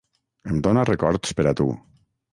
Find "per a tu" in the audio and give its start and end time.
1.41-1.69